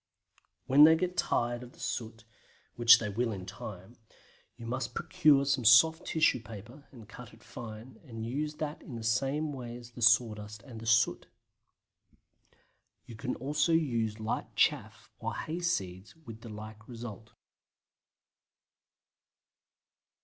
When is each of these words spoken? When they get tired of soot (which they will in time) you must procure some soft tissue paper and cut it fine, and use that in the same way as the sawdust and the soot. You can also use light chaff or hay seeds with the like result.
When 0.65 0.83
they 0.83 0.95
get 0.95 1.15
tired 1.15 1.61
of 1.61 1.79
soot 1.79 2.23
(which 2.75 2.97
they 2.97 3.07
will 3.07 3.31
in 3.31 3.45
time) 3.45 3.97
you 4.57 4.65
must 4.65 4.95
procure 4.95 5.45
some 5.45 5.63
soft 5.63 6.07
tissue 6.07 6.39
paper 6.41 6.87
and 6.91 7.07
cut 7.07 7.35
it 7.35 7.43
fine, 7.43 7.99
and 8.03 8.25
use 8.25 8.55
that 8.55 8.81
in 8.81 8.95
the 8.95 9.03
same 9.03 9.53
way 9.53 9.77
as 9.77 9.91
the 9.91 10.01
sawdust 10.01 10.63
and 10.63 10.79
the 10.81 10.87
soot. 10.87 11.27
You 13.05 13.15
can 13.15 13.35
also 13.35 13.73
use 13.73 14.19
light 14.19 14.55
chaff 14.55 15.11
or 15.19 15.35
hay 15.35 15.59
seeds 15.59 16.15
with 16.15 16.41
the 16.41 16.49
like 16.49 16.87
result. 16.87 17.33